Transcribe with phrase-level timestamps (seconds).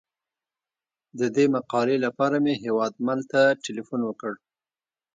[1.19, 4.33] د دې مقالې لپاره مې هیوادمل ته تیلفون وکړ.